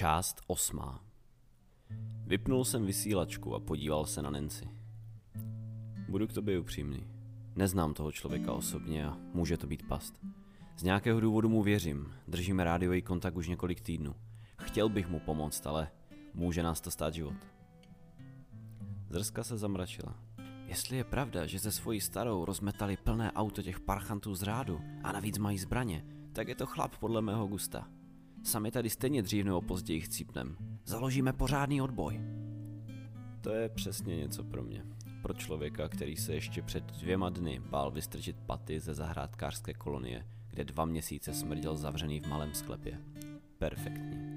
Část 0.00 0.40
osmá. 0.46 1.04
Vypnul 2.26 2.64
jsem 2.64 2.86
vysílačku 2.86 3.54
a 3.54 3.60
podíval 3.60 4.06
se 4.06 4.22
na 4.22 4.30
Nancy. 4.30 4.68
Budu 6.08 6.26
k 6.26 6.32
tobě 6.32 6.58
upřímný. 6.58 7.06
Neznám 7.56 7.94
toho 7.94 8.12
člověka 8.12 8.52
osobně 8.52 9.06
a 9.06 9.16
může 9.34 9.56
to 9.56 9.66
být 9.66 9.88
past. 9.88 10.20
Z 10.76 10.82
nějakého 10.82 11.20
důvodu 11.20 11.48
mu 11.48 11.62
věřím, 11.62 12.12
držíme 12.28 12.64
rádiový 12.64 13.02
kontakt 13.02 13.36
už 13.36 13.48
několik 13.48 13.80
týdnů. 13.80 14.14
Chtěl 14.58 14.88
bych 14.88 15.08
mu 15.08 15.20
pomoct, 15.20 15.66
ale 15.66 15.90
může 16.34 16.62
nás 16.62 16.80
to 16.80 16.90
stát 16.90 17.14
život. 17.14 17.36
Zrska 19.10 19.44
se 19.44 19.58
zamračila. 19.58 20.14
Jestli 20.66 20.96
je 20.96 21.04
pravda, 21.04 21.46
že 21.46 21.58
se 21.58 21.72
svojí 21.72 22.00
starou 22.00 22.44
rozmetali 22.44 22.96
plné 22.96 23.32
auto 23.32 23.62
těch 23.62 23.80
parchantů 23.80 24.34
z 24.34 24.42
rádu 24.42 24.80
a 25.04 25.12
navíc 25.12 25.38
mají 25.38 25.58
zbraně, 25.58 26.04
tak 26.32 26.48
je 26.48 26.54
to 26.54 26.66
chlap 26.66 26.96
podle 26.96 27.22
mého 27.22 27.46
gusta. 27.46 27.99
Sami 28.42 28.70
tady 28.70 28.90
stejně 28.90 29.22
dřív 29.22 29.44
nebo 29.44 29.60
později 29.60 30.00
chcípnem. 30.00 30.56
Založíme 30.84 31.32
pořádný 31.32 31.82
odboj. 31.82 32.20
To 33.40 33.50
je 33.50 33.68
přesně 33.68 34.16
něco 34.16 34.44
pro 34.44 34.62
mě. 34.62 34.84
Pro 35.22 35.34
člověka, 35.34 35.88
který 35.88 36.16
se 36.16 36.34
ještě 36.34 36.62
před 36.62 36.84
dvěma 36.84 37.30
dny 37.30 37.62
bál 37.70 37.90
vystrčit 37.90 38.36
paty 38.46 38.80
ze 38.80 38.94
zahrádkářské 38.94 39.74
kolonie, 39.74 40.26
kde 40.50 40.64
dva 40.64 40.84
měsíce 40.84 41.34
smrděl 41.34 41.76
zavřený 41.76 42.20
v 42.20 42.26
malém 42.26 42.54
sklepě. 42.54 42.98
Perfektní. 43.58 44.30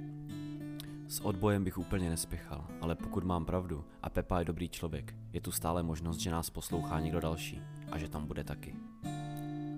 S 1.08 1.20
odbojem 1.20 1.64
bych 1.64 1.78
úplně 1.78 2.10
nespěchal, 2.10 2.68
ale 2.82 2.96
pokud 2.96 3.24
mám 3.24 3.46
pravdu 3.46 3.86
a 4.02 4.10
Pepa 4.10 4.40
je 4.40 4.46
dobrý 4.46 4.70
člověk, 4.70 5.16
je 5.34 5.42
tu 5.42 5.52
stále 5.52 5.84
možnost, 5.84 6.18
že 6.18 6.32
nás 6.32 6.50
poslouchá 6.50 7.00
někdo 7.00 7.20
další 7.20 7.62
a 7.92 7.98
že 7.98 8.10
tam 8.10 8.28
bude 8.28 8.44
taky. 8.44 8.76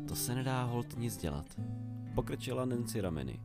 To 0.07 0.15
se 0.15 0.35
nedá 0.35 0.63
hold 0.63 0.97
nic 0.97 1.17
dělat. 1.17 1.45
Pokrčila 2.15 2.65
Nancy 2.65 3.01
rameny. 3.01 3.39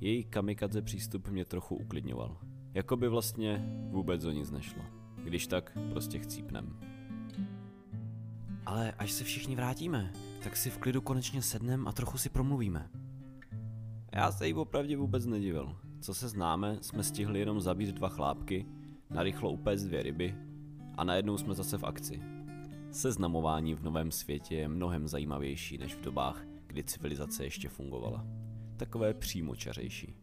Její 0.00 0.24
kamikadze 0.24 0.82
přístup 0.82 1.28
mě 1.28 1.44
trochu 1.44 1.76
uklidňoval. 1.76 2.38
Jako 2.74 2.96
by 2.96 3.08
vlastně 3.08 3.66
vůbec 3.90 4.24
o 4.24 4.30
nic 4.30 4.50
nešlo. 4.50 4.82
Když 5.24 5.46
tak, 5.46 5.78
prostě 5.90 6.18
chcípnem. 6.18 6.78
Ale 8.66 8.92
až 8.92 9.12
se 9.12 9.24
všichni 9.24 9.56
vrátíme, 9.56 10.12
tak 10.44 10.56
si 10.56 10.70
v 10.70 10.78
klidu 10.78 11.00
konečně 11.00 11.42
sednem 11.42 11.88
a 11.88 11.92
trochu 11.92 12.18
si 12.18 12.28
promluvíme. 12.28 12.90
Já 14.12 14.32
se 14.32 14.46
jí 14.46 14.54
opravdu 14.54 14.98
vůbec 14.98 15.26
nedivil. 15.26 15.76
Co 16.00 16.14
se 16.14 16.28
známe, 16.28 16.78
jsme 16.80 17.02
stihli 17.02 17.38
jenom 17.38 17.60
zabít 17.60 17.94
dva 17.94 18.08
chlápky, 18.08 18.66
narychlo 19.10 19.50
upéct 19.50 19.84
dvě 19.84 20.02
ryby 20.02 20.34
a 20.94 21.04
najednou 21.04 21.38
jsme 21.38 21.54
zase 21.54 21.78
v 21.78 21.84
akci. 21.84 22.22
Seznamování 22.90 23.74
v 23.74 23.82
novém 23.82 24.10
světě 24.10 24.54
je 24.54 24.68
mnohem 24.68 25.08
zajímavější 25.08 25.78
než 25.78 25.94
v 25.94 26.00
dobách, 26.00 26.44
kdy 26.66 26.84
civilizace 26.84 27.44
ještě 27.44 27.68
fungovala. 27.68 28.26
Takové 28.76 29.14
přímočařejší. 29.14 30.14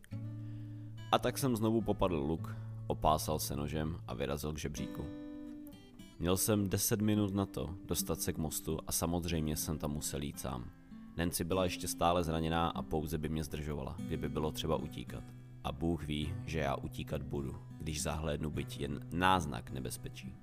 A 1.11 1.19
tak 1.19 1.37
jsem 1.37 1.55
znovu 1.55 1.81
popadl 1.81 2.15
luk, 2.15 2.55
opásal 2.87 3.39
se 3.39 3.55
nožem 3.55 3.99
a 4.07 4.13
vyrazil 4.13 4.53
k 4.53 4.59
žebříku. 4.59 5.05
Měl 6.19 6.37
jsem 6.37 6.69
10 6.69 7.01
minut 7.01 7.33
na 7.33 7.45
to 7.45 7.75
dostat 7.85 8.21
se 8.21 8.33
k 8.33 8.37
mostu 8.37 8.79
a 8.87 8.91
samozřejmě 8.91 9.57
jsem 9.57 9.77
tam 9.77 9.91
musel 9.91 10.21
jít 10.21 10.39
sám. 10.39 10.71
Nancy 11.17 11.43
byla 11.43 11.63
ještě 11.63 11.87
stále 11.87 12.23
zraněná 12.23 12.69
a 12.69 12.81
pouze 12.81 13.17
by 13.17 13.29
mě 13.29 13.43
zdržovala, 13.43 13.95
kdyby 13.99 14.29
bylo 14.29 14.51
třeba 14.51 14.75
utíkat. 14.75 15.23
A 15.63 15.71
Bůh 15.71 16.05
ví, 16.05 16.33
že 16.45 16.59
já 16.59 16.75
utíkat 16.75 17.23
budu, 17.23 17.55
když 17.77 18.01
zahlédnu 18.01 18.49
byť 18.51 18.79
jen 18.79 18.99
náznak 19.11 19.71
nebezpečí. 19.71 20.35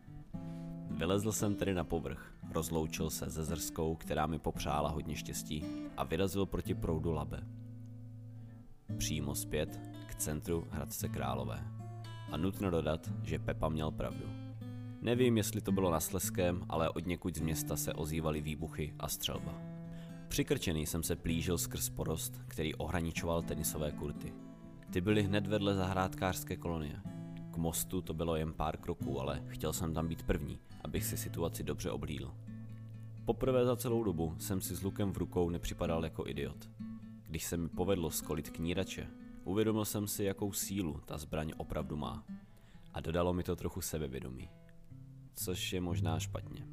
Vylezl 0.90 1.32
jsem 1.32 1.54
tedy 1.54 1.74
na 1.74 1.84
povrch, 1.84 2.34
rozloučil 2.52 3.10
se 3.10 3.30
se 3.30 3.44
zrskou, 3.44 3.94
která 3.94 4.26
mi 4.26 4.38
popřála 4.38 4.90
hodně 4.90 5.16
štěstí 5.16 5.64
a 5.96 6.04
vyrazil 6.04 6.46
proti 6.46 6.74
proudu 6.74 7.12
Labe. 7.12 7.59
Přímo 8.98 9.34
zpět 9.34 9.80
k 10.06 10.14
centru 10.14 10.66
Hradce 10.70 11.08
Králové. 11.08 11.64
A 12.32 12.36
nutno 12.36 12.70
dodat, 12.70 13.10
že 13.22 13.38
Pepa 13.38 13.68
měl 13.68 13.90
pravdu. 13.90 14.24
Nevím, 15.02 15.36
jestli 15.36 15.60
to 15.60 15.72
bylo 15.72 15.90
na 15.90 16.00
Sleském, 16.00 16.64
ale 16.68 16.90
od 16.90 17.06
někud 17.06 17.36
z 17.36 17.40
města 17.40 17.76
se 17.76 17.92
ozývaly 17.92 18.40
výbuchy 18.40 18.94
a 18.98 19.08
střelba. 19.08 19.54
Přikrčený 20.28 20.86
jsem 20.86 21.02
se 21.02 21.16
plížil 21.16 21.58
skrz 21.58 21.88
porost, 21.88 22.40
který 22.48 22.74
ohraničoval 22.74 23.42
tenisové 23.42 23.92
kurty. 23.92 24.32
Ty 24.90 25.00
byly 25.00 25.22
hned 25.22 25.46
vedle 25.46 25.74
zahrádkářské 25.74 26.56
kolonie. 26.56 27.00
K 27.50 27.56
mostu 27.56 28.02
to 28.02 28.14
bylo 28.14 28.36
jen 28.36 28.52
pár 28.52 28.76
kroků, 28.76 29.20
ale 29.20 29.42
chtěl 29.46 29.72
jsem 29.72 29.94
tam 29.94 30.08
být 30.08 30.22
první, 30.22 30.58
abych 30.84 31.04
si 31.04 31.16
situaci 31.16 31.62
dobře 31.62 31.90
oblídl. 31.90 32.34
Poprvé 33.24 33.64
za 33.64 33.76
celou 33.76 34.04
dobu 34.04 34.34
jsem 34.38 34.60
si 34.60 34.76
s 34.76 34.82
lukem 34.82 35.12
v 35.12 35.18
rukou 35.18 35.50
nepřipadal 35.50 36.04
jako 36.04 36.26
idiot. 36.26 36.70
Když 37.30 37.44
se 37.44 37.56
mi 37.56 37.68
povedlo 37.68 38.10
skolit 38.10 38.50
knírače, 38.50 39.06
uvědomil 39.44 39.84
jsem 39.84 40.06
si, 40.06 40.24
jakou 40.24 40.52
sílu 40.52 41.00
ta 41.04 41.18
zbraň 41.18 41.52
opravdu 41.56 41.96
má. 41.96 42.24
A 42.94 43.00
dodalo 43.00 43.32
mi 43.32 43.42
to 43.42 43.56
trochu 43.56 43.80
sebevědomí. 43.80 44.50
Což 45.34 45.72
je 45.72 45.80
možná 45.80 46.20
špatně. 46.20 46.66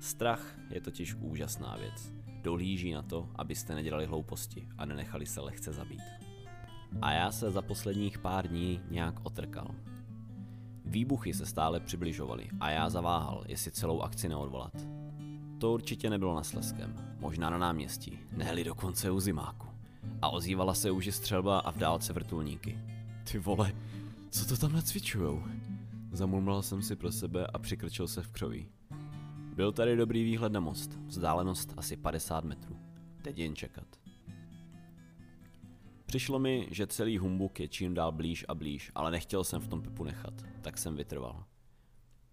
Strach 0.00 0.56
je 0.70 0.80
totiž 0.80 1.14
úžasná 1.14 1.76
věc. 1.76 2.12
Dohlíží 2.42 2.92
na 2.92 3.02
to, 3.02 3.28
abyste 3.34 3.74
nedělali 3.74 4.06
hlouposti 4.06 4.68
a 4.78 4.84
nenechali 4.84 5.26
se 5.26 5.40
lehce 5.40 5.72
zabít. 5.72 6.02
A 7.02 7.12
já 7.12 7.32
se 7.32 7.50
za 7.50 7.62
posledních 7.62 8.18
pár 8.18 8.48
dní 8.48 8.80
nějak 8.90 9.14
otrkal. 9.22 9.74
Výbuchy 10.84 11.34
se 11.34 11.46
stále 11.46 11.80
přibližovaly 11.80 12.48
a 12.60 12.70
já 12.70 12.90
zaváhal, 12.90 13.44
jestli 13.48 13.70
celou 13.70 14.00
akci 14.00 14.28
neodvolat. 14.28 14.86
To 15.58 15.72
určitě 15.72 16.10
nebylo 16.10 16.34
na 16.34 16.42
Sleskem, 16.42 17.16
možná 17.18 17.50
na 17.50 17.58
náměstí, 17.58 18.18
nehli 18.32 18.64
dokonce 18.64 19.10
u 19.10 19.20
zimáku. 19.20 19.73
A 20.22 20.28
ozývala 20.28 20.74
se 20.74 20.90
už 20.90 21.14
střelba 21.14 21.58
a 21.58 21.70
v 21.70 21.78
dálce 21.78 22.12
vrtulníky. 22.12 22.78
Ty 23.32 23.38
vole, 23.38 23.72
co 24.30 24.46
to 24.46 24.56
tam 24.56 24.72
nacvičujou? 24.72 25.42
Zamumlal 26.12 26.62
jsem 26.62 26.82
si 26.82 26.96
pro 26.96 27.12
sebe 27.12 27.46
a 27.46 27.58
přikrčil 27.58 28.08
se 28.08 28.22
v 28.22 28.28
křoví. 28.28 28.68
Byl 29.54 29.72
tady 29.72 29.96
dobrý 29.96 30.24
výhled 30.24 30.52
na 30.52 30.60
most, 30.60 30.98
vzdálenost 31.06 31.74
asi 31.76 31.96
50 31.96 32.44
metrů. 32.44 32.76
Teď 33.22 33.38
jen 33.38 33.56
čekat. 33.56 33.86
Přišlo 36.06 36.38
mi, 36.38 36.68
že 36.70 36.86
celý 36.86 37.18
humbuk 37.18 37.60
je 37.60 37.68
čím 37.68 37.94
dál 37.94 38.12
blíž 38.12 38.44
a 38.48 38.54
blíž, 38.54 38.92
ale 38.94 39.10
nechtěl 39.10 39.44
jsem 39.44 39.60
v 39.60 39.68
tom 39.68 39.82
Pepu 39.82 40.04
nechat, 40.04 40.34
tak 40.60 40.78
jsem 40.78 40.96
vytrval. 40.96 41.44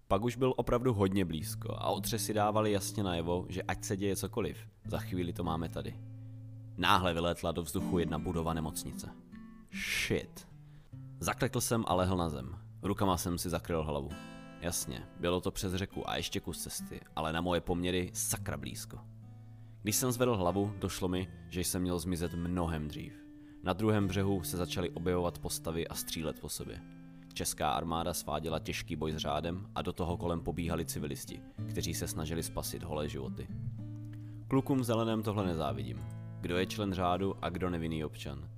Pak 0.07 0.23
už 0.23 0.35
byl 0.35 0.53
opravdu 0.57 0.93
hodně 0.93 1.25
blízko 1.25 1.73
a 1.73 1.89
otřesy 1.89 2.33
dávali 2.33 2.71
jasně 2.71 3.03
najevo, 3.03 3.45
že 3.49 3.61
ať 3.61 3.83
se 3.83 3.97
děje 3.97 4.15
cokoliv, 4.15 4.57
za 4.85 4.99
chvíli 4.99 5.33
to 5.33 5.43
máme 5.43 5.69
tady. 5.69 6.10
Náhle 6.77 7.13
vylétla 7.13 7.51
do 7.51 7.61
vzduchu 7.61 7.99
jedna 7.99 8.19
budova 8.19 8.53
nemocnice. 8.53 9.09
Shit. 9.71 10.47
Zaklekl 11.19 11.61
jsem 11.61 11.83
a 11.87 11.93
lehl 11.93 12.17
na 12.17 12.29
zem. 12.29 12.55
Rukama 12.83 13.17
jsem 13.17 13.37
si 13.37 13.49
zakryl 13.49 13.83
hlavu. 13.83 14.09
Jasně, 14.61 15.07
bylo 15.19 15.41
to 15.41 15.51
přes 15.51 15.73
řeku 15.73 16.09
a 16.09 16.15
ještě 16.15 16.39
kus 16.39 16.63
cesty, 16.63 17.01
ale 17.15 17.33
na 17.33 17.41
moje 17.41 17.61
poměry 17.61 18.11
sakra 18.13 18.57
blízko. 18.57 18.99
Když 19.81 19.95
jsem 19.95 20.11
zvedl 20.11 20.37
hlavu, 20.37 20.73
došlo 20.79 21.07
mi, 21.07 21.31
že 21.49 21.61
jsem 21.61 21.81
měl 21.81 21.99
zmizet 21.99 22.33
mnohem 22.33 22.87
dřív. 22.87 23.13
Na 23.63 23.73
druhém 23.73 24.07
břehu 24.07 24.43
se 24.43 24.57
začaly 24.57 24.89
objevovat 24.89 25.39
postavy 25.39 25.87
a 25.87 25.95
střílet 25.95 26.39
po 26.39 26.49
sobě. 26.49 26.81
Česká 27.33 27.71
armáda 27.71 28.13
sváděla 28.13 28.59
těžký 28.59 28.95
boj 28.95 29.11
s 29.11 29.17
řádem 29.17 29.67
a 29.75 29.81
do 29.81 29.93
toho 29.93 30.17
kolem 30.17 30.41
pobíhali 30.41 30.85
civilisti, 30.85 31.41
kteří 31.69 31.93
se 31.93 32.07
snažili 32.07 32.43
spasit 32.43 32.83
holé 32.83 33.09
životy. 33.09 33.47
Klukům 34.47 34.83
zeleném 34.83 35.23
tohle 35.23 35.45
nezávidím. 35.45 36.20
Kdo 36.41 36.57
je 36.57 36.65
člen 36.65 36.93
řádu 36.93 37.35
a 37.41 37.49
kdo 37.49 37.69
nevinný 37.69 38.05
občan. 38.05 38.49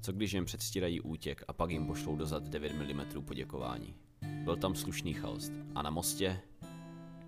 Co 0.00 0.12
když 0.12 0.32
jim 0.32 0.44
předstírají 0.44 1.00
útěk 1.00 1.44
a 1.48 1.52
pak 1.52 1.70
jim 1.70 1.86
pošlou 1.86 2.16
dozad 2.16 2.42
9 2.42 2.72
mm 2.72 3.22
poděkování. 3.22 3.94
Byl 4.44 4.56
tam 4.56 4.74
slušný 4.74 5.14
chaos. 5.14 5.50
A 5.74 5.82
na 5.82 5.90
mostě? 5.90 6.40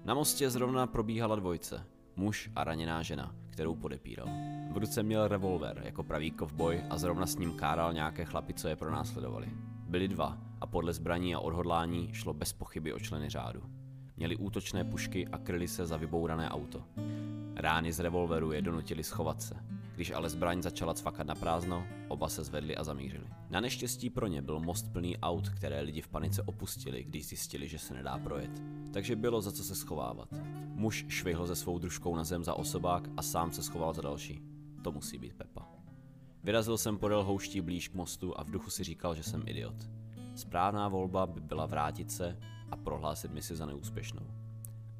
Na 0.04 0.14
mostě 0.14 0.50
zrovna 0.50 0.86
probíhala 0.86 1.36
dvojce. 1.36 1.86
Muž 2.16 2.50
a 2.56 2.64
raněná 2.64 3.02
žena, 3.02 3.34
kterou 3.50 3.74
podepíral. 3.74 4.28
V 4.72 4.76
ruce 4.76 5.02
měl 5.02 5.28
revolver 5.28 5.82
jako 5.84 6.02
pravý 6.02 6.30
kovboj 6.30 6.82
a 6.90 6.98
zrovna 6.98 7.26
s 7.26 7.36
ním 7.36 7.52
káral 7.52 7.92
nějaké 7.92 8.24
chlapy, 8.24 8.54
co 8.54 8.68
je 8.68 8.76
pronásledovali. 8.76 9.48
Byli 9.88 10.08
dva 10.08 10.38
a 10.60 10.66
podle 10.66 10.92
zbraní 10.92 11.34
a 11.34 11.40
odhodlání 11.40 12.08
šlo 12.12 12.34
bez 12.34 12.52
pochyby 12.52 12.92
o 12.92 12.98
členy 12.98 13.28
řádu. 13.28 13.62
Měli 14.16 14.36
útočné 14.36 14.84
pušky 14.84 15.28
a 15.28 15.38
kryli 15.38 15.68
se 15.68 15.86
za 15.86 15.96
vybourané 15.96 16.50
auto. 16.50 16.84
Rány 17.54 17.92
z 17.92 18.00
revolveru 18.00 18.52
je 18.52 18.62
donutili 18.62 19.04
schovat 19.04 19.42
se. 19.42 19.77
Když 19.98 20.10
ale 20.10 20.30
zbraň 20.30 20.62
začala 20.62 20.94
cvakat 20.94 21.26
na 21.26 21.34
prázdno, 21.34 21.86
oba 22.08 22.28
se 22.28 22.44
zvedli 22.44 22.76
a 22.76 22.84
zamířili. 22.84 23.24
Na 23.50 23.60
neštěstí 23.60 24.10
pro 24.10 24.26
ně 24.26 24.42
byl 24.42 24.60
most 24.60 24.92
plný 24.92 25.18
aut, 25.18 25.48
které 25.48 25.80
lidi 25.80 26.00
v 26.00 26.08
panice 26.08 26.42
opustili, 26.42 27.04
když 27.04 27.26
zjistili, 27.26 27.68
že 27.68 27.78
se 27.78 27.94
nedá 27.94 28.18
projet. 28.18 28.50
Takže 28.92 29.16
bylo 29.16 29.40
za 29.40 29.52
co 29.52 29.64
se 29.64 29.74
schovávat. 29.74 30.28
Muž 30.74 31.06
švihl 31.08 31.46
ze 31.46 31.56
svou 31.56 31.78
družkou 31.78 32.16
na 32.16 32.24
zem 32.24 32.44
za 32.44 32.54
osobák 32.54 33.08
a 33.16 33.22
sám 33.22 33.52
se 33.52 33.62
schoval 33.62 33.94
za 33.94 34.02
další. 34.02 34.42
To 34.84 34.92
musí 34.92 35.18
být 35.18 35.34
Pepa. 35.34 35.68
Vyrazil 36.44 36.78
jsem 36.78 36.98
podél 36.98 37.24
houští 37.24 37.60
blíž 37.60 37.88
k 37.88 37.94
mostu 37.94 38.38
a 38.40 38.44
v 38.44 38.50
duchu 38.50 38.70
si 38.70 38.84
říkal, 38.84 39.14
že 39.14 39.22
jsem 39.22 39.42
idiot. 39.46 39.88
Správná 40.34 40.88
volba 40.88 41.26
by 41.26 41.40
byla 41.40 41.66
vrátit 41.66 42.10
se 42.10 42.38
a 42.70 42.76
prohlásit 42.76 43.32
misi 43.32 43.56
za 43.56 43.66
neúspěšnou. 43.66 44.26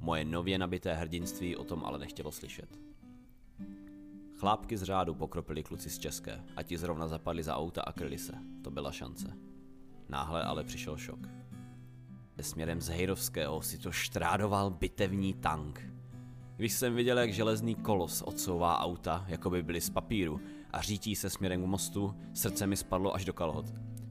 Moje 0.00 0.24
nově 0.24 0.58
nabité 0.58 0.94
hrdinství 0.94 1.56
o 1.56 1.64
tom 1.64 1.84
ale 1.84 1.98
nechtělo 1.98 2.32
slyšet. 2.32 2.87
Chlápky 4.38 4.76
z 4.76 4.82
řádu 4.82 5.14
pokropili 5.14 5.62
kluci 5.62 5.90
z 5.90 5.98
České 5.98 6.44
a 6.56 6.62
ti 6.62 6.78
zrovna 6.78 7.08
zapadli 7.08 7.42
za 7.42 7.56
auta 7.56 7.82
a 7.82 7.92
kryli 7.92 8.18
se. 8.18 8.32
To 8.62 8.70
byla 8.70 8.92
šance. 8.92 9.36
Náhle 10.08 10.42
ale 10.42 10.64
přišel 10.64 10.96
šok. 10.96 11.18
Směrem 12.40 12.80
z 12.80 12.88
Hejrovského 12.88 13.62
si 13.62 13.78
to 13.78 13.92
štrádoval 13.92 14.70
bitevní 14.70 15.34
tank. 15.34 15.92
Když 16.56 16.72
jsem 16.72 16.94
viděl, 16.94 17.18
jak 17.18 17.32
železný 17.32 17.74
kolos 17.74 18.22
odsouvá 18.22 18.78
auta, 18.80 19.24
jako 19.28 19.50
by 19.50 19.62
byly 19.62 19.80
z 19.80 19.90
papíru, 19.90 20.40
a 20.70 20.82
řítí 20.82 21.16
se 21.16 21.30
směrem 21.30 21.62
k 21.62 21.66
mostu, 21.66 22.14
srdce 22.34 22.66
mi 22.66 22.76
spadlo 22.76 23.14
až 23.14 23.24
do 23.24 23.32
kalhot. 23.32 23.66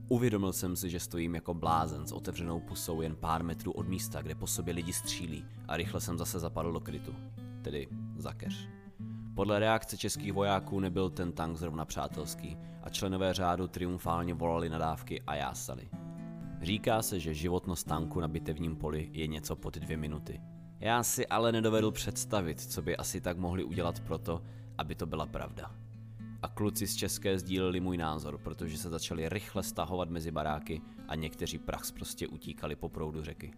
Uvědomil 0.10 0.54
jsem 0.54 0.76
si, 0.76 0.90
že 0.90 1.00
stojím 1.00 1.36
jako 1.36 1.54
blázen 1.54 2.08
s 2.08 2.12
otevřenou 2.12 2.60
pusou 2.60 3.02
jen 3.02 3.16
pár 3.16 3.44
metrů 3.44 3.72
od 3.72 3.88
místa, 3.88 4.22
kde 4.22 4.36
po 4.36 4.48
sobě 4.48 4.74
lidi 4.74 4.94
střílí 4.94 5.46
a 5.68 5.78
rychle 5.78 6.02
jsem 6.02 6.18
zase 6.18 6.40
zapadl 6.40 6.72
do 6.72 6.80
krytu. 6.80 7.16
Tedy 7.62 7.88
za 8.18 8.34
keř. 8.34 8.77
Podle 9.38 9.60
reakce 9.60 9.98
českých 9.98 10.34
vojáků 10.34 10.80
nebyl 10.80 11.10
ten 11.10 11.32
tank 11.32 11.58
zrovna 11.58 11.86
přátelský 11.86 12.58
a 12.84 12.90
členové 12.90 13.34
řádu 13.34 13.68
triumfálně 13.68 14.34
volali 14.34 14.70
nadávky 14.70 15.22
a 15.22 15.36
jásali. 15.36 15.90
Říká 16.62 17.02
se, 17.02 17.20
že 17.20 17.34
životnost 17.34 17.88
tanku 17.88 18.20
na 18.20 18.28
bitevním 18.28 18.76
poli 18.76 19.10
je 19.14 19.28
něco 19.28 19.56
pod 19.56 19.78
dvě 19.78 19.98
minuty. 19.98 20.42
Já 20.80 21.04
si 21.04 21.28
ale 21.28 21.52
nedovedl 21.52 21.92
představit, 21.92 22.62
co 22.62 22.82
by 22.82 22.98
asi 22.98 23.22
tak 23.22 23.38
mohli 23.38 23.64
udělat 23.64 24.00
proto, 24.00 24.44
aby 24.78 24.96
to 24.96 25.06
byla 25.06 25.26
pravda. 25.26 25.72
A 26.42 26.48
kluci 26.48 26.88
z 26.88 26.96
České 26.96 27.40
sdíleli 27.40 27.80
můj 27.80 27.98
názor, 27.98 28.38
protože 28.38 28.78
se 28.78 28.90
začali 28.90 29.30
rychle 29.30 29.64
stahovat 29.64 30.10
mezi 30.10 30.32
baráky 30.32 30.82
a 31.08 31.16
někteří 31.16 31.58
prach 31.58 31.92
prostě 31.94 32.28
utíkali 32.28 32.76
po 32.76 32.90
proudu 32.90 33.24
řeky. 33.24 33.54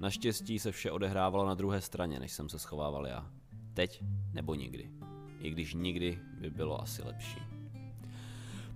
Naštěstí 0.00 0.58
se 0.58 0.72
vše 0.72 0.90
odehrávalo 0.90 1.46
na 1.46 1.54
druhé 1.54 1.80
straně, 1.80 2.20
než 2.20 2.32
jsem 2.32 2.48
se 2.48 2.58
schovával 2.58 3.06
já. 3.06 3.41
Teď 3.74 4.02
nebo 4.32 4.54
nikdy. 4.54 4.90
I 5.38 5.50
když 5.50 5.74
nikdy 5.74 6.18
by 6.40 6.50
bylo 6.50 6.82
asi 6.82 7.02
lepší. 7.02 7.38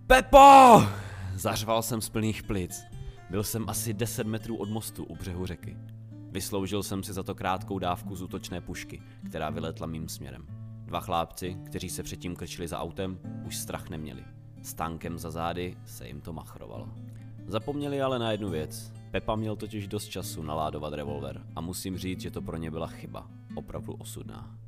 Pepo! 0.07 0.83
Zařval 1.35 1.83
jsem 1.83 2.01
z 2.01 2.09
plných 2.09 2.43
plic. 2.43 2.83
Byl 3.31 3.45
jsem 3.45 3.69
asi 3.69 3.95
10 3.95 4.27
metrů 4.27 4.57
od 4.57 4.71
mostu 4.71 5.05
u 5.05 5.17
břehu 5.17 5.47
řeky. 5.47 5.77
Vysloužil 6.31 6.83
jsem 6.83 7.03
si 7.03 7.13
za 7.13 7.23
to 7.23 7.35
krátkou 7.35 7.79
dávku 7.79 8.17
z 8.17 8.23
útočné 8.23 8.61
pušky, 8.61 9.03
která 9.29 9.51
vyletla 9.51 9.87
mým 9.87 10.09
směrem. 10.09 10.47
Dva 10.85 11.01
chlápci, 11.01 11.57
kteří 11.67 11.89
se 11.89 12.03
předtím 12.03 12.37
krčili 12.37 12.69
za 12.69 12.79
autem, 12.79 13.19
už 13.47 13.57
strach 13.57 13.89
neměli. 13.89 14.25
S 14.63 14.75
tankem 14.75 15.19
za 15.19 15.31
zády 15.31 15.77
se 15.85 16.07
jim 16.07 16.21
to 16.21 16.33
machrovalo. 16.33 16.89
Zapomněli 17.47 18.03
ale 18.03 18.19
na 18.19 18.33
jednu 18.33 18.51
věc. 18.51 18.93
Pepa 19.11 19.37
měl 19.37 19.57
totiž 19.57 19.89
dost 19.89 20.07
času 20.07 20.43
naládovat 20.43 20.93
revolver 20.93 21.47
a 21.57 21.61
musím 21.61 21.99
říct, 21.99 22.21
že 22.21 22.31
to 22.31 22.43
pro 22.43 22.57
ně 22.57 22.71
byla 22.71 22.87
chyba. 22.87 23.31
Opravdu 23.55 23.93
osudná. 23.93 24.59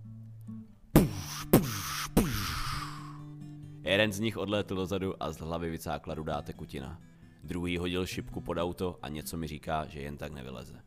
Jeden 3.89 4.13
z 4.13 4.21
nich 4.21 4.37
odlétl 4.37 4.77
dozadu 4.77 5.23
a 5.23 5.33
z 5.33 5.41
hlavy 5.41 5.71
vycákla 5.71 6.15
rudá 6.15 6.43
tekutina. 6.43 7.01
Druhý 7.45 7.79
hodil 7.79 8.07
šipku 8.07 8.41
pod 8.41 8.59
auto 8.59 8.99
a 9.03 9.09
něco 9.09 9.37
mi 9.37 9.47
říká, 9.47 9.87
že 9.87 10.01
jen 10.01 10.17
tak 10.17 10.33
nevyleze. 10.33 10.81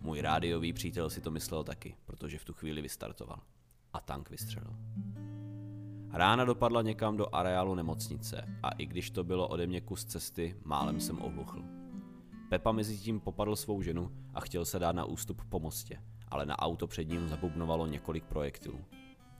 Můj 0.00 0.20
rádiový 0.20 0.72
přítel 0.72 1.10
si 1.10 1.20
to 1.20 1.30
myslel 1.30 1.64
taky, 1.64 1.96
protože 2.04 2.38
v 2.38 2.44
tu 2.44 2.52
chvíli 2.52 2.82
vystartoval. 2.82 3.40
A 3.92 4.00
tank 4.00 4.30
vystřelil. 4.30 4.76
Rána 6.10 6.44
dopadla 6.44 6.82
někam 6.82 7.16
do 7.16 7.34
areálu 7.34 7.74
nemocnice 7.74 8.58
a 8.62 8.70
i 8.70 8.86
když 8.86 9.10
to 9.10 9.24
bylo 9.24 9.48
ode 9.48 9.66
mě 9.66 9.80
kus 9.80 10.04
cesty, 10.04 10.56
málem 10.64 11.00
jsem 11.00 11.22
ohluchl. 11.22 11.64
Pepa 12.48 12.72
mezi 12.72 12.98
tím 12.98 13.20
popadl 13.20 13.56
svou 13.56 13.82
ženu 13.82 14.10
a 14.34 14.40
chtěl 14.40 14.64
se 14.64 14.78
dát 14.78 14.96
na 14.96 15.04
ústup 15.04 15.42
po 15.48 15.60
mostě, 15.60 16.02
ale 16.28 16.46
na 16.46 16.58
auto 16.58 16.86
před 16.86 17.08
ním 17.08 17.28
zabubnovalo 17.28 17.86
několik 17.86 18.24
projektilů. 18.24 18.84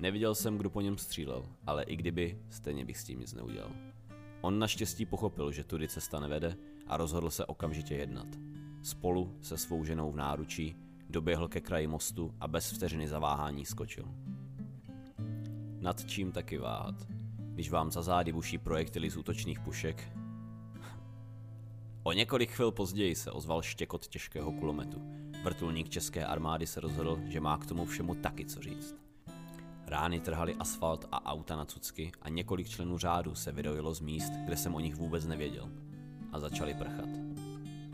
Neviděl 0.03 0.35
jsem, 0.35 0.59
kdo 0.59 0.71
po 0.71 0.81
něm 0.81 0.99
střílel, 0.99 1.45
ale 1.67 1.83
i 1.83 1.97
kdyby, 1.97 2.39
stejně 2.51 2.85
bych 2.85 2.99
s 2.99 3.05
tím 3.05 3.21
nic 3.21 3.35
neudělal. 3.35 3.71
On 4.41 4.59
naštěstí 4.59 5.07
pochopil, 5.07 5.53
že 5.53 5.65
tudy 5.65 5.89
cesta 5.89 6.21
nevede 6.21 6.57
a 6.87 6.97
rozhodl 6.97 7.31
se 7.31 7.47
okamžitě 7.47 7.95
jednat. 7.95 8.27
Spolu 8.83 9.37
se 9.41 9.57
svou 9.57 9.85
ženou 9.85 10.11
v 10.11 10.17
náručí 10.17 10.77
doběhl 11.11 11.49
ke 11.49 11.61
kraji 11.61 11.87
mostu 11.87 12.35
a 12.41 12.49
bez 12.49 12.73
vteřiny 12.73 13.09
zaváhání 13.09 13.65
skočil. 13.65 14.05
Nad 15.81 16.05
čím 16.05 16.33
taky 16.33 16.59
váhat, 16.59 16.95
když 17.39 17.71
vám 17.71 17.91
za 17.91 18.03
zády 18.03 18.33
buší 18.33 18.59
projektily 18.59 19.11
z 19.11 19.17
útočných 19.17 19.61
pušek? 19.61 20.13
O 22.03 22.13
několik 22.13 22.51
chvil 22.51 22.71
později 22.71 23.15
se 23.15 23.31
ozval 23.31 23.63
štěkot 23.63 24.07
těžkého 24.07 24.53
kulometu. 24.53 25.03
Vrtulník 25.45 25.89
české 25.89 26.27
armády 26.27 26.67
se 26.67 26.81
rozhodl, 26.81 27.19
že 27.29 27.41
má 27.41 27.59
k 27.59 27.67
tomu 27.67 27.85
všemu 27.85 28.15
taky 28.15 28.45
co 28.45 28.61
říct. 28.61 29.02
Rány 29.93 30.21
trhaly 30.21 30.55
asfalt 30.55 31.09
a 31.13 31.27
auta 31.27 31.57
na 31.57 31.65
cucky 31.65 32.13
a 32.23 32.29
několik 32.29 32.69
členů 32.69 32.99
řádu 32.99 33.35
se 33.35 33.53
vydojilo 33.53 33.95
z 33.95 34.01
míst, 34.01 34.33
kde 34.45 34.57
jsem 34.57 34.75
o 34.75 34.81
nich 34.81 34.95
vůbec 34.95 35.27
nevěděl. 35.27 35.69
A 36.33 36.41
začali 36.41 36.75
prchat. 36.75 37.09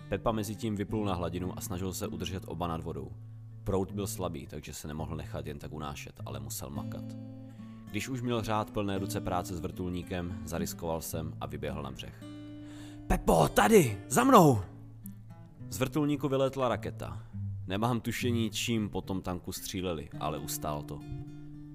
Pepa 0.09 0.33
mezi 0.33 0.55
tím 0.55 0.77
vyplul 0.77 1.05
na 1.05 1.15
hladinu 1.15 1.59
a 1.59 1.61
snažil 1.61 1.93
se 1.93 2.07
udržet 2.07 2.43
oba 2.47 2.67
nad 2.67 2.81
vodou. 2.81 3.13
Prout 3.65 3.93
byl 3.93 4.07
slabý, 4.07 4.47
takže 4.47 4.75
se 4.75 4.89
nemohl 4.89 5.17
nechat 5.17 5.47
jen 5.47 5.59
tak 5.59 5.73
unášet, 5.73 6.21
ale 6.27 6.41
musel 6.41 6.71
makat. 6.71 7.05
Když 7.91 8.09
už 8.09 8.23
měl 8.23 8.43
řád 8.43 8.71
plné 8.71 8.99
ruce 8.99 9.21
práce 9.21 9.57
s 9.57 9.61
vrtulníkem, 9.61 10.43
zariskoval 10.45 11.01
jsem 11.01 11.35
a 11.41 11.47
vyběhl 11.47 11.83
na 11.83 11.91
břeh. 11.91 12.25
Pepo, 13.07 13.49
tady, 13.49 14.03
za 14.09 14.25
mnou! 14.25 14.61
Z 15.71 15.79
vrtulníku 15.79 16.29
vyletla 16.29 16.69
raketa. 16.69 17.23
Nemám 17.67 18.01
tušení, 18.01 18.51
čím 18.51 18.89
po 18.89 19.01
tom 19.01 19.23
tanku 19.23 19.53
stříleli, 19.53 20.09
ale 20.21 20.39
ustál 20.39 20.83
to. 20.83 21.01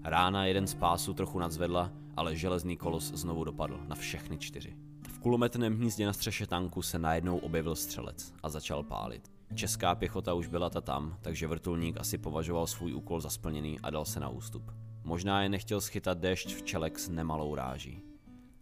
Rána 0.05 0.45
jeden 0.45 0.67
z 0.67 0.73
pásů 0.73 1.13
trochu 1.13 1.39
nadzvedla, 1.39 1.91
ale 2.17 2.35
železný 2.35 2.77
kolos 2.77 3.03
znovu 3.03 3.43
dopadl 3.43 3.79
na 3.87 3.95
všechny 3.95 4.37
čtyři. 4.37 4.75
V 5.07 5.19
kulometném 5.19 5.77
hnízdě 5.77 6.05
na 6.05 6.13
střeše 6.13 6.47
tanku 6.47 6.81
se 6.81 6.99
najednou 6.99 7.37
objevil 7.37 7.75
střelec 7.75 8.33
a 8.43 8.49
začal 8.49 8.83
pálit. 8.83 9.31
Česká 9.55 9.95
pěchota 9.95 10.33
už 10.33 10.47
byla 10.47 10.69
ta 10.69 10.81
tam, 10.81 11.17
takže 11.21 11.47
vrtulník 11.47 11.97
asi 11.97 12.17
považoval 12.17 12.67
svůj 12.67 12.93
úkol 12.93 13.21
za 13.21 13.29
splněný 13.29 13.79
a 13.79 13.89
dal 13.89 14.05
se 14.05 14.19
na 14.19 14.29
ústup. 14.29 14.71
Možná 15.03 15.43
je 15.43 15.49
nechtěl 15.49 15.81
schytat 15.81 16.17
déšť 16.17 16.55
v 16.55 16.61
čelek 16.61 16.99
s 16.99 17.09
nemalou 17.09 17.55
ráží. 17.55 18.01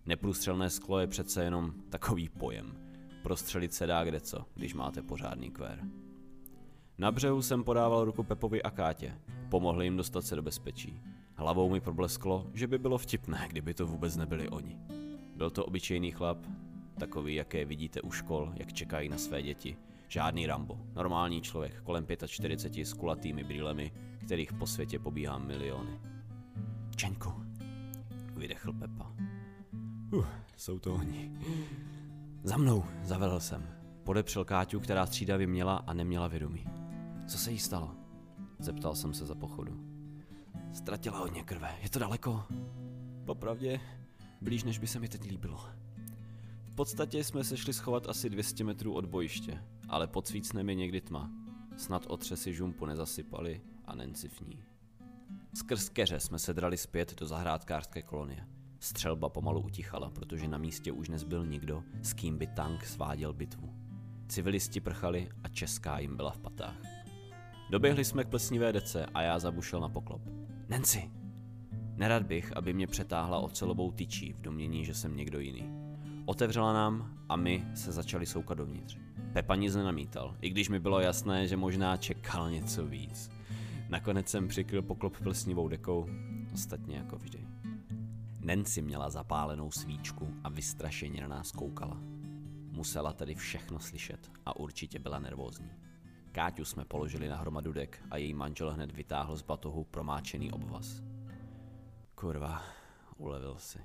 Neprůstřelné 0.06 0.70
sklo 0.70 1.00
je 1.00 1.08
přece 1.08 1.44
jenom 1.44 1.74
takový 1.90 2.30
pojem. 2.30 2.78
Prostřelit 3.24 3.74
se 3.74 3.88
dá 3.88 4.04
kde 4.04 4.20
co, 4.20 4.46
když 4.54 4.74
máte 4.74 5.02
pořádný 5.02 5.52
kvér. 5.52 5.80
Na 6.98 7.12
břehu 7.12 7.42
jsem 7.42 7.64
podával 7.64 8.06
ruku 8.06 8.24
Pepovi 8.24 8.64
a 8.64 8.72
Kátě. 8.72 9.18
Pomohli 9.50 9.86
jim 9.86 9.98
dostat 9.98 10.26
se 10.26 10.36
do 10.36 10.42
bezpečí. 10.42 11.02
Hlavou 11.42 11.70
mi 11.70 11.82
problesklo, 11.82 12.48
že 12.54 12.68
by 12.68 12.78
bylo 12.78 12.98
vtipné, 12.98 13.48
kdyby 13.50 13.74
to 13.74 13.88
vůbec 13.88 14.16
nebyli 14.16 14.50
oni. 14.50 14.78
Byl 15.36 15.50
to 15.50 15.66
obyčejný 15.66 16.12
chlap, 16.12 16.38
takový, 17.00 17.36
jaké 17.36 17.66
vidíte 17.66 18.02
u 18.02 18.12
škol, 18.12 18.54
jak 18.56 18.74
čekají 18.74 19.10
na 19.10 19.18
své 19.18 19.42
děti. 19.42 19.78
Žádný 20.08 20.48
Rambo, 20.48 20.78
normální 20.96 21.42
člověk, 21.42 21.82
kolem 21.82 22.06
45 22.28 22.86
s 22.86 22.94
kulatými 22.94 23.44
brýlemi, 23.44 23.92
kterých 24.26 24.54
po 24.54 24.68
světě 24.68 25.00
pobíhá 25.00 25.38
miliony. 25.38 26.00
Čeňku, 26.96 27.34
vydechl 28.36 28.74
Pepa. 28.74 29.12
Uh, 30.12 30.26
jsou 30.58 30.80
to 30.80 30.94
oni. 30.94 31.32
Za 32.44 32.58
mnou, 32.58 32.84
zavelel 33.04 33.40
jsem. 33.40 33.70
Podepřel 34.04 34.46
Káťu, 34.46 34.80
která 34.80 35.06
střídavě 35.06 35.48
měla 35.48 35.76
a 35.76 35.94
neměla 35.94 36.28
vědomí. 36.28 36.66
Co 37.28 37.38
se 37.38 37.52
jí 37.52 37.60
stalo? 37.60 37.92
Zeptal 38.60 38.96
jsem 38.96 39.14
se 39.14 39.26
za 39.26 39.36
pochodu. 39.36 39.91
Ztratila 40.74 41.18
hodně 41.18 41.44
krve. 41.44 41.76
Je 41.82 41.90
to 41.90 42.00
daleko? 42.00 42.44
Popravdě, 43.26 43.80
blíž 44.42 44.64
než 44.64 44.80
by 44.80 44.88
se 44.88 45.00
mi 45.00 45.10
teď 45.10 45.24
líbilo. 45.30 45.66
V 46.66 46.76
podstatě 46.76 47.24
jsme 47.24 47.44
se 47.44 47.58
šli 47.58 47.74
schovat 47.74 48.10
asi 48.10 48.30
200 48.30 48.64
metrů 48.64 48.94
od 48.94 49.06
bojiště, 49.06 49.64
ale 49.90 50.08
pod 50.08 50.28
svícnem 50.28 50.70
je 50.70 50.76
někdy 50.76 51.02
tma. 51.02 51.32
Snad 51.78 52.06
otřesy 52.06 52.54
žumpu 52.54 52.86
nezasypali 52.86 53.62
a 53.86 53.96
Nancy 53.96 54.30
v 54.30 54.42
ní. 54.42 54.64
Skrz 55.54 55.90
keře 55.90 56.20
jsme 56.20 56.40
se 56.40 56.54
drali 56.54 56.78
zpět 56.78 57.20
do 57.20 57.28
zahrádkářské 57.28 58.02
kolonie. 58.02 58.48
Střelba 58.80 59.30
pomalu 59.30 59.62
utichala, 59.62 60.10
protože 60.10 60.48
na 60.48 60.58
místě 60.58 60.92
už 60.92 61.10
nezbyl 61.10 61.46
nikdo, 61.46 61.84
s 62.02 62.14
kým 62.14 62.38
by 62.38 62.48
tank 62.48 62.86
sváděl 62.86 63.34
bitvu. 63.34 63.74
Civilisti 64.28 64.80
prchali 64.80 65.30
a 65.44 65.48
česká 65.48 66.00
jim 66.00 66.18
byla 66.18 66.32
v 66.32 66.40
patách. 66.40 66.78
Doběhli 67.70 68.06
jsme 68.06 68.24
k 68.24 68.30
plesnivé 68.30 68.74
dece 68.74 69.06
a 69.06 69.22
já 69.22 69.40
zabušel 69.40 69.80
na 69.80 69.90
poklop. 69.90 70.22
Nancy! 70.72 71.12
Nerad 71.96 72.24
bych, 72.24 72.58
aby 72.58 72.74
mě 72.74 72.88
přetáhla 72.88 73.40
ocelovou 73.40 73.92
tyčí 73.92 74.34
v 74.34 74.42
domění, 74.42 74.86
že 74.86 74.94
jsem 74.94 75.18
někdo 75.18 75.40
jiný. 75.40 75.70
Otevřela 76.26 76.74
nám 76.74 77.18
a 77.30 77.36
my 77.36 77.64
se 77.76 77.92
začali 77.92 78.26
soukat 78.26 78.58
dovnitř. 78.58 78.98
Pepa 79.34 79.56
nic 79.56 79.76
nenamítal, 79.76 80.36
i 80.42 80.50
když 80.50 80.70
mi 80.70 80.80
bylo 80.80 81.00
jasné, 81.00 81.48
že 81.48 81.58
možná 81.58 81.98
čekal 81.98 82.52
něco 82.52 82.86
víc. 82.86 83.32
Nakonec 83.90 84.30
jsem 84.30 84.48
přikryl 84.48 84.82
poklop 84.82 85.18
plesnivou 85.18 85.68
dekou, 85.68 86.10
ostatně 86.54 86.96
jako 86.96 87.18
vždy. 87.18 87.48
Nancy 88.40 88.82
měla 88.82 89.10
zapálenou 89.10 89.72
svíčku 89.72 90.34
a 90.44 90.50
vystrašeně 90.50 91.22
na 91.22 91.28
nás 91.28 91.52
koukala. 91.52 91.98
Musela 92.72 93.14
tedy 93.14 93.36
všechno 93.36 93.80
slyšet 93.80 94.32
a 94.46 94.56
určitě 94.56 95.00
byla 95.00 95.20
nervózní. 95.20 95.72
Káťu 96.32 96.66
jsme 96.66 96.86
položili 96.86 97.28
na 97.28 97.38
hromadu 97.38 97.74
dek 97.74 98.04
a 98.12 98.18
její 98.18 98.34
manžel 98.34 98.74
hned 98.74 98.92
vytáhl 98.92 99.36
z 99.36 99.42
batohu 99.42 99.84
promáčený 99.84 100.52
obvaz. 100.52 101.02
Kurva, 102.16 102.64
ulevil 103.18 103.56
si. 103.58 103.80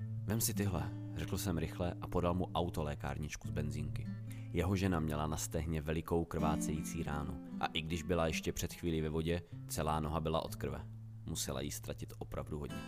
Vem 0.00 0.40
si 0.40 0.54
tyhle, 0.54 0.90
řekl 1.16 1.38
jsem 1.38 1.58
rychle 1.58 1.94
a 2.00 2.08
podal 2.08 2.34
mu 2.34 2.50
auto 2.54 2.82
lékárničku 2.82 3.48
z 3.48 3.50
benzínky. 3.50 4.06
Jeho 4.52 4.76
žena 4.76 5.00
měla 5.00 5.26
na 5.26 5.36
stehně 5.36 5.82
velikou 5.82 6.24
krvácející 6.24 7.02
ránu 7.02 7.40
a 7.60 7.66
i 7.66 7.82
když 7.82 8.02
byla 8.02 8.26
ještě 8.26 8.52
před 8.52 8.72
chvílí 8.72 9.00
ve 9.00 9.08
vodě, 9.08 9.42
celá 9.68 10.00
noha 10.00 10.20
byla 10.20 10.44
od 10.44 10.56
krve. 10.56 10.86
Musela 11.26 11.60
jí 11.60 11.70
ztratit 11.70 12.12
opravdu 12.18 12.58
hodně. 12.58 12.82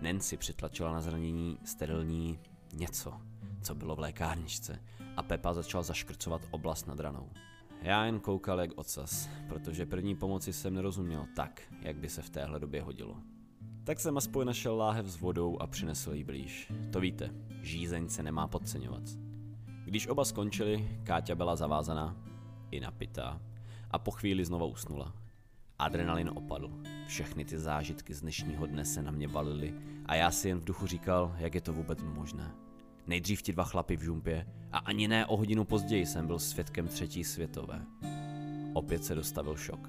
Nancy 0.00 0.36
přitlačila 0.36 0.92
na 0.92 1.00
zranění 1.00 1.58
sterilní 1.64 2.38
něco, 2.72 3.20
co 3.62 3.74
bylo 3.74 3.96
v 3.96 3.98
lékárničce 3.98 4.82
a 5.16 5.22
Pepa 5.22 5.54
začal 5.54 5.82
zaškrcovat 5.82 6.42
oblast 6.50 6.86
nad 6.86 7.00
ranou. 7.00 7.30
Já 7.84 8.04
jen 8.04 8.20
koukal 8.20 8.60
jak 8.60 8.70
ocas, 8.74 9.28
protože 9.48 9.86
první 9.86 10.14
pomoci 10.14 10.52
jsem 10.52 10.74
nerozuměl 10.74 11.26
tak, 11.36 11.62
jak 11.80 11.96
by 11.96 12.08
se 12.08 12.22
v 12.22 12.30
téhle 12.30 12.60
době 12.60 12.82
hodilo. 12.82 13.16
Tak 13.84 14.00
jsem 14.00 14.16
aspoň 14.16 14.46
našel 14.46 14.76
láhev 14.76 15.06
s 15.06 15.20
vodou 15.20 15.58
a 15.60 15.66
přinesl 15.66 16.12
ji 16.12 16.24
blíž. 16.24 16.72
To 16.92 17.00
víte, 17.00 17.30
žízeň 17.62 18.08
se 18.08 18.22
nemá 18.22 18.48
podceňovat. 18.48 19.02
Když 19.84 20.06
oba 20.06 20.24
skončili, 20.24 20.88
Káťa 21.02 21.34
byla 21.34 21.56
zavázaná, 21.56 22.16
i 22.70 22.80
napitá, 22.80 23.40
a 23.90 23.98
po 23.98 24.10
chvíli 24.10 24.44
znovu 24.44 24.66
usnula. 24.66 25.14
Adrenalin 25.78 26.30
opadl. 26.34 26.70
Všechny 27.06 27.44
ty 27.44 27.58
zážitky 27.58 28.14
z 28.14 28.20
dnešního 28.20 28.66
dne 28.66 28.84
se 28.84 29.02
na 29.02 29.10
mě 29.10 29.28
valily 29.28 29.74
a 30.06 30.14
já 30.14 30.30
si 30.30 30.48
jen 30.48 30.58
v 30.58 30.64
duchu 30.64 30.86
říkal, 30.86 31.36
jak 31.38 31.54
je 31.54 31.60
to 31.60 31.72
vůbec 31.72 32.02
možné. 32.02 32.63
Nejdřív 33.06 33.42
ti 33.42 33.52
dva 33.52 33.64
chlapy 33.64 33.96
v 33.96 34.02
žumpě 34.02 34.46
a 34.72 34.78
ani 34.78 35.08
ne 35.08 35.26
o 35.26 35.36
hodinu 35.36 35.64
později 35.64 36.06
jsem 36.06 36.26
byl 36.26 36.38
svědkem 36.38 36.88
třetí 36.88 37.24
světové. 37.24 37.82
Opět 38.72 39.04
se 39.04 39.14
dostavil 39.14 39.56
šok. 39.56 39.88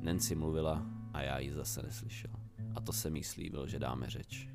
Nancy 0.00 0.34
mluvila 0.34 0.86
a 1.12 1.22
já 1.22 1.38
ji 1.38 1.52
zase 1.52 1.82
neslyšel. 1.82 2.30
A 2.74 2.80
to 2.80 2.92
se 2.92 3.10
mi 3.10 3.22
slíbil, 3.22 3.66
že 3.66 3.78
dáme 3.78 4.10
řeč. 4.10 4.48